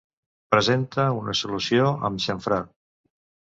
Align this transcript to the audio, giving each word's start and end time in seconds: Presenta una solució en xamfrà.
Presenta 0.55 1.05
una 1.19 1.37
solució 1.41 1.93
en 2.11 2.19
xamfrà. 2.27 2.61